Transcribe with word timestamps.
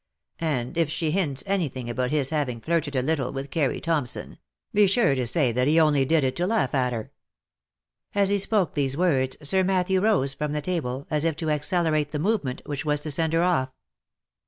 And 0.39 0.79
if 0.79 0.89
she 0.89 1.11
hints 1.11 1.43
any 1.45 1.69
thing 1.69 1.87
about 1.87 2.09
his 2.09 2.31
having 2.31 2.59
flirted 2.59 2.95
a 2.95 3.03
little 3.03 3.31
with 3.31 3.51
Carry 3.51 3.79
Thompson, 3.79 4.39
be 4.73 4.87
sure 4.87 5.13
to 5.13 5.27
say 5.27 5.51
that 5.51 5.67
he 5.67 5.79
only 5.79 6.05
did 6.05 6.23
it 6.23 6.35
to 6.37 6.47
laugh 6.47 6.73
at 6.73 6.91
her." 6.91 7.11
As 8.15 8.29
he 8.29 8.39
spoke 8.39 8.73
these 8.73 8.97
words, 8.97 9.37
Sir 9.47 9.63
Matthew 9.63 10.01
rose 10.01 10.33
from 10.33 10.53
the 10.53 10.59
table, 10.61 11.05
as 11.11 11.23
if 11.23 11.35
to 11.35 11.51
accelerate 11.51 12.09
the 12.09 12.17
movement 12.17 12.63
which 12.65 12.83
was 12.83 13.01
to 13.01 13.11
send 13.11 13.33
her 13.33 13.43
off. 13.43 13.69